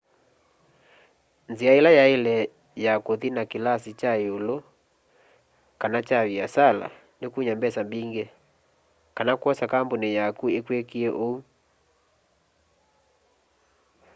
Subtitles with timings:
[1.51, 2.35] nzia ila yaile
[2.85, 4.57] ya kuthi na kilasi kya iulu
[5.79, 6.87] kana kya viasala
[7.19, 8.23] ni kumya mbesa mbingi
[9.15, 11.37] kana kwosa kambuni yaku ikwikie úu